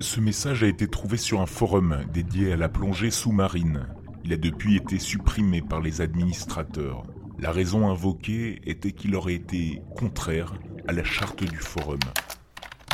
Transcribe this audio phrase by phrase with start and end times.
[0.00, 3.88] Ce message a été trouvé sur un forum dédié à la plongée sous-marine.
[4.24, 7.02] Il a depuis été supprimé par les administrateurs.
[7.40, 10.54] La raison invoquée était qu'il aurait été contraire
[10.86, 11.98] à la charte du forum.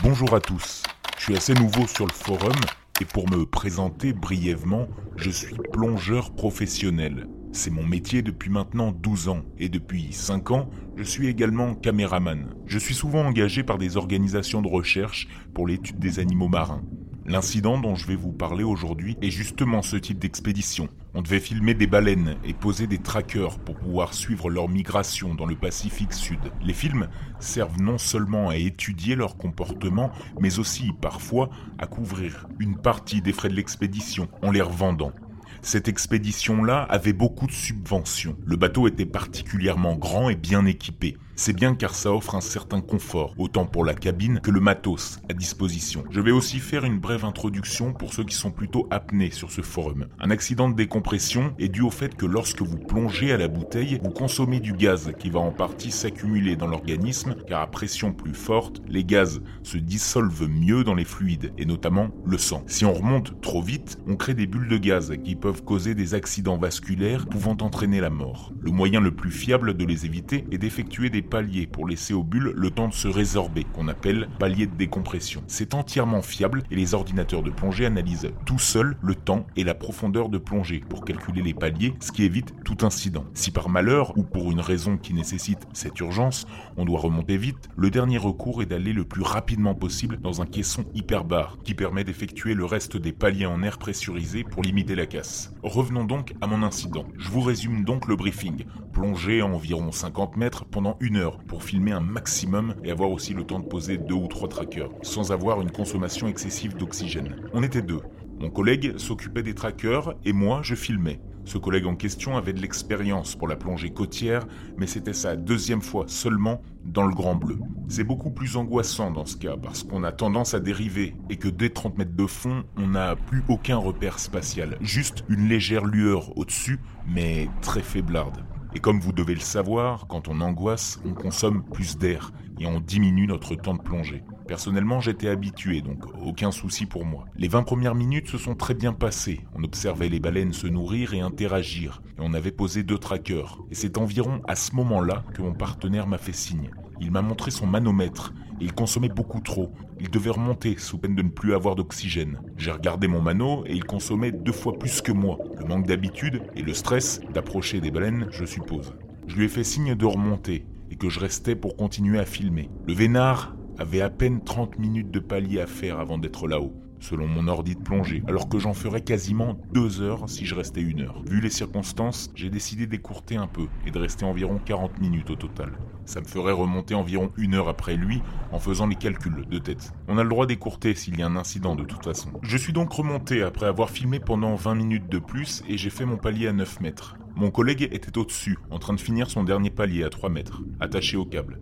[0.02, 0.82] Bonjour à tous,
[1.18, 2.56] je suis assez nouveau sur le forum
[3.00, 7.28] et pour me présenter brièvement, je suis plongeur professionnel.
[7.52, 12.54] C'est mon métier depuis maintenant 12 ans et depuis 5 ans, je suis également caméraman.
[12.66, 16.82] Je suis souvent engagé par des organisations de recherche pour l'étude des animaux marins.
[17.28, 20.88] L'incident dont je vais vous parler aujourd'hui est justement ce type d'expédition.
[21.12, 25.44] On devait filmer des baleines et poser des trackers pour pouvoir suivre leur migration dans
[25.44, 26.40] le Pacifique Sud.
[26.62, 32.78] Les films servent non seulement à étudier leur comportement, mais aussi parfois à couvrir une
[32.78, 35.12] partie des frais de l'expédition en les revendant.
[35.60, 38.38] Cette expédition-là avait beaucoup de subventions.
[38.46, 41.18] Le bateau était particulièrement grand et bien équipé.
[41.40, 45.20] C'est bien car ça offre un certain confort, autant pour la cabine que le matos
[45.30, 46.02] à disposition.
[46.10, 49.62] Je vais aussi faire une brève introduction pour ceux qui sont plutôt apnés sur ce
[49.62, 50.08] forum.
[50.18, 54.00] Un accident de décompression est dû au fait que lorsque vous plongez à la bouteille,
[54.02, 58.34] vous consommez du gaz qui va en partie s'accumuler dans l'organisme car à pression plus
[58.34, 62.64] forte, les gaz se dissolvent mieux dans les fluides et notamment le sang.
[62.66, 66.14] Si on remonte trop vite, on crée des bulles de gaz qui peuvent causer des
[66.14, 68.52] accidents vasculaires pouvant entraîner la mort.
[68.60, 72.22] Le moyen le plus fiable de les éviter est d'effectuer des paliers pour laisser aux
[72.22, 75.42] bulles le temps de se résorber, qu'on appelle palier de décompression.
[75.46, 79.74] C'est entièrement fiable et les ordinateurs de plongée analysent tout seuls le temps et la
[79.74, 83.24] profondeur de plongée pour calculer les paliers, ce qui évite tout incident.
[83.34, 87.68] Si par malheur ou pour une raison qui nécessite cette urgence, on doit remonter vite,
[87.76, 92.04] le dernier recours est d'aller le plus rapidement possible dans un caisson hyperbar qui permet
[92.04, 95.52] d'effectuer le reste des paliers en air pressurisé pour limiter la casse.
[95.62, 97.04] Revenons donc à mon incident.
[97.16, 98.64] Je vous résume donc le briefing.
[98.92, 103.44] Plonger à environ 50 mètres pendant une pour filmer un maximum et avoir aussi le
[103.44, 107.36] temps de poser deux ou trois trackers, sans avoir une consommation excessive d'oxygène.
[107.52, 108.00] On était deux.
[108.40, 111.20] Mon collègue s'occupait des trackers et moi je filmais.
[111.44, 114.46] Ce collègue en question avait de l'expérience pour la plongée côtière,
[114.76, 117.58] mais c'était sa deuxième fois seulement dans le Grand Bleu.
[117.88, 121.48] C'est beaucoup plus angoissant dans ce cas, parce qu'on a tendance à dériver, et que
[121.48, 126.36] dès 30 mètres de fond, on n'a plus aucun repère spatial, juste une légère lueur
[126.36, 128.44] au-dessus, mais très faiblarde.
[128.74, 132.80] Et comme vous devez le savoir, quand on angoisse, on consomme plus d'air et on
[132.80, 134.22] diminue notre temps de plongée.
[134.48, 137.26] Personnellement, j'étais habitué, donc aucun souci pour moi.
[137.36, 139.40] Les 20 premières minutes se sont très bien passées.
[139.54, 143.58] On observait les baleines se nourrir et interagir, et on avait posé deux trackers.
[143.70, 146.70] Et c'est environ à ce moment-là que mon partenaire m'a fait signe.
[146.98, 149.70] Il m'a montré son manomètre, et il consommait beaucoup trop.
[150.00, 152.40] Il devait remonter sous peine de ne plus avoir d'oxygène.
[152.56, 155.38] J'ai regardé mon mano et il consommait deux fois plus que moi.
[155.58, 158.94] Le manque d'habitude et le stress d'approcher des baleines, je suppose.
[159.26, 162.70] Je lui ai fait signe de remonter et que je restais pour continuer à filmer.
[162.86, 167.26] Le vénard avait à peine 30 minutes de palier à faire avant d'être là-haut selon
[167.26, 171.00] mon ordi de plongée, alors que j'en ferais quasiment deux heures si je restais une
[171.00, 171.22] heure.
[171.26, 175.36] Vu les circonstances, j'ai décidé d'écourter un peu et de rester environ 40 minutes au
[175.36, 175.72] total.
[176.04, 179.92] Ça me ferait remonter environ une heure après lui en faisant les calculs de tête.
[180.08, 182.30] On a le droit d'écourter s'il y a un incident de toute façon.
[182.42, 186.06] Je suis donc remonté après avoir filmé pendant 20 minutes de plus et j'ai fait
[186.06, 187.16] mon palier à 9 mètres.
[187.36, 191.16] Mon collègue était au-dessus, en train de finir son dernier palier à 3 mètres, attaché
[191.16, 191.60] au câble.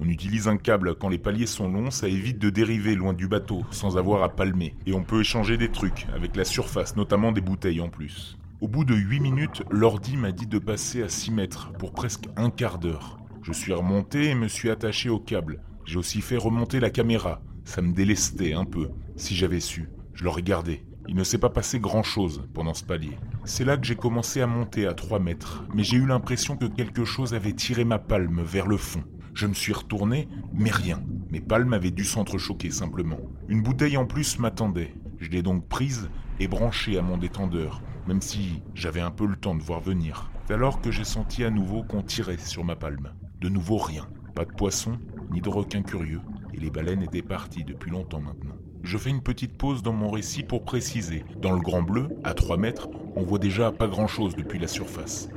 [0.00, 3.26] On utilise un câble quand les paliers sont longs, ça évite de dériver loin du
[3.26, 4.76] bateau sans avoir à palmer.
[4.86, 8.38] Et on peut échanger des trucs avec la surface, notamment des bouteilles en plus.
[8.60, 12.28] Au bout de 8 minutes, l'ordi m'a dit de passer à 6 mètres pour presque
[12.36, 13.18] un quart d'heure.
[13.42, 15.62] Je suis remonté et me suis attaché au câble.
[15.84, 17.40] J'ai aussi fait remonter la caméra.
[17.64, 19.88] Ça me délestait un peu, si j'avais su.
[20.14, 20.84] Je le regardais.
[21.08, 23.18] Il ne s'est pas passé grand-chose pendant ce palier.
[23.44, 26.66] C'est là que j'ai commencé à monter à 3 mètres, mais j'ai eu l'impression que
[26.66, 29.02] quelque chose avait tiré ma palme vers le fond.
[29.38, 31.00] Je me suis retourné, mais rien.
[31.30, 33.20] Mes palmes avaient dû s'entrechoquer simplement.
[33.46, 34.96] Une bouteille en plus m'attendait.
[35.20, 39.36] Je l'ai donc prise et branchée à mon détendeur, même si j'avais un peu le
[39.36, 40.28] temps de voir venir.
[40.44, 43.12] C'est alors que j'ai senti à nouveau qu'on tirait sur ma palme.
[43.40, 44.08] De nouveau rien.
[44.34, 44.98] Pas de poisson,
[45.30, 46.22] ni de requin curieux.
[46.52, 48.56] Et les baleines étaient parties depuis longtemps maintenant.
[48.82, 51.24] Je fais une petite pause dans mon récit pour préciser.
[51.40, 54.66] Dans le Grand Bleu, à 3 mètres, on voit déjà pas grand chose depuis la
[54.66, 55.28] surface.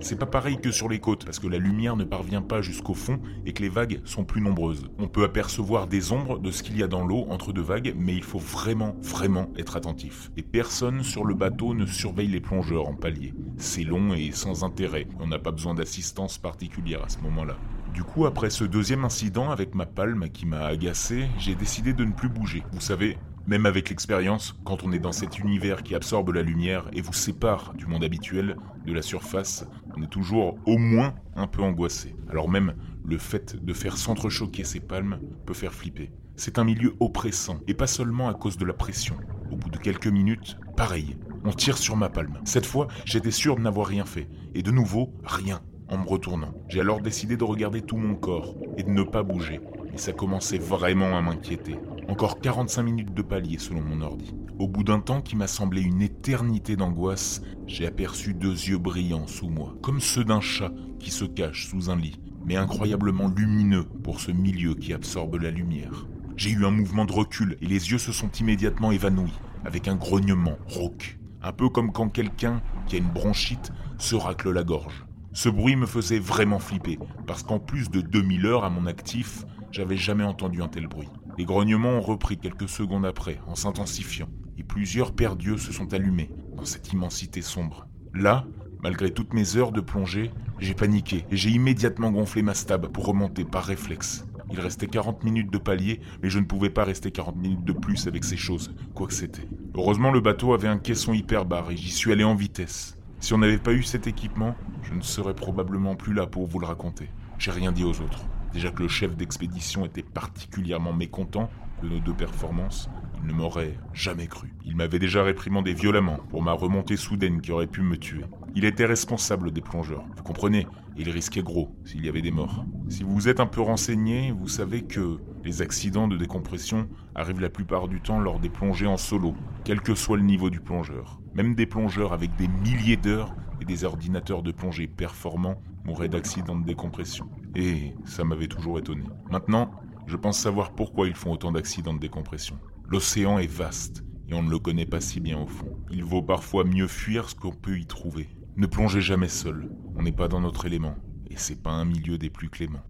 [0.00, 2.94] C'est pas pareil que sur les côtes, parce que la lumière ne parvient pas jusqu'au
[2.94, 4.90] fond et que les vagues sont plus nombreuses.
[4.98, 7.94] On peut apercevoir des ombres de ce qu'il y a dans l'eau entre deux vagues,
[7.96, 10.30] mais il faut vraiment, vraiment être attentif.
[10.36, 13.34] Et personne sur le bateau ne surveille les plongeurs en palier.
[13.56, 15.06] C'est long et sans intérêt.
[15.20, 17.56] On n'a pas besoin d'assistance particulière à ce moment-là.
[17.94, 22.04] Du coup, après ce deuxième incident avec ma palme qui m'a agacé, j'ai décidé de
[22.04, 22.64] ne plus bouger.
[22.72, 26.88] Vous savez, même avec l'expérience, quand on est dans cet univers qui absorbe la lumière
[26.92, 28.56] et vous sépare du monde habituel,
[28.86, 32.14] de la surface, on est toujours au moins un peu angoissé.
[32.30, 32.74] Alors même
[33.04, 36.10] le fait de faire s'entrechoquer ses palmes peut faire flipper.
[36.36, 39.16] C'est un milieu oppressant, et pas seulement à cause de la pression.
[39.52, 42.40] Au bout de quelques minutes, pareil, on tire sur ma palme.
[42.44, 46.52] Cette fois, j'étais sûr de n'avoir rien fait, et de nouveau, rien, en me retournant.
[46.68, 49.60] J'ai alors décidé de regarder tout mon corps, et de ne pas bouger,
[49.92, 51.76] et ça commençait vraiment à m'inquiéter.
[52.08, 54.34] Encore 45 minutes de palier selon mon ordi.
[54.58, 59.26] Au bout d'un temps qui m'a semblé une éternité d'angoisse, j'ai aperçu deux yeux brillants
[59.26, 63.84] sous moi, comme ceux d'un chat qui se cache sous un lit, mais incroyablement lumineux
[64.02, 66.06] pour ce milieu qui absorbe la lumière.
[66.36, 69.32] J'ai eu un mouvement de recul et les yeux se sont immédiatement évanouis,
[69.64, 74.50] avec un grognement rauque, un peu comme quand quelqu'un qui a une bronchite se racle
[74.50, 75.06] la gorge.
[75.32, 79.46] Ce bruit me faisait vraiment flipper, parce qu'en plus de 2000 heures à mon actif,
[79.72, 81.08] j'avais jamais entendu un tel bruit.
[81.36, 85.92] Les grognements ont repris quelques secondes après, en s'intensifiant, et plusieurs paires d'yeux se sont
[85.92, 87.88] allumés dans cette immensité sombre.
[88.14, 88.44] Là,
[88.82, 93.06] malgré toutes mes heures de plongée, j'ai paniqué et j'ai immédiatement gonflé ma stab pour
[93.06, 94.26] remonter par réflexe.
[94.52, 97.72] Il restait 40 minutes de palier, mais je ne pouvais pas rester 40 minutes de
[97.72, 99.48] plus avec ces choses, quoi que c'était.
[99.74, 102.96] Heureusement, le bateau avait un caisson hyperbare et j'y suis allé en vitesse.
[103.18, 106.60] Si on n'avait pas eu cet équipement, je ne serais probablement plus là pour vous
[106.60, 107.08] le raconter.
[107.38, 108.24] J'ai rien dit aux autres.
[108.54, 111.50] Déjà que le chef d'expédition était particulièrement mécontent
[111.82, 112.88] de nos deux performances,
[113.20, 114.54] il ne m'aurait jamais cru.
[114.64, 118.24] Il m'avait déjà réprimandé violemment pour ma remontée soudaine qui aurait pu me tuer.
[118.54, 122.64] Il était responsable des plongeurs, vous comprenez Il risquait gros s'il y avait des morts.
[122.88, 127.50] Si vous êtes un peu renseigné, vous savez que les accidents de décompression arrivent la
[127.50, 129.34] plupart du temps lors des plongées en solo,
[129.64, 131.20] quel que soit le niveau du plongeur.
[131.34, 136.58] Même des plongeurs avec des milliers d'heures et des ordinateurs de plongée performants mouraient d'accidents
[136.58, 137.28] de décompression.
[137.54, 139.04] Et ça m'avait toujours étonné.
[139.30, 139.70] Maintenant,
[140.06, 142.58] je pense savoir pourquoi ils font autant d'accidents de décompression.
[142.86, 145.78] L'océan est vaste et on ne le connaît pas si bien au fond.
[145.90, 148.28] Il vaut parfois mieux fuir ce qu'on peut y trouver.
[148.56, 150.94] Ne plongez jamais seul, on n'est pas dans notre élément,
[151.28, 152.84] et c'est pas un milieu des plus cléments.